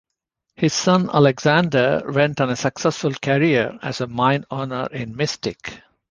[0.55, 5.79] His son Alexander went on a successful career as a mine owner in Mystic.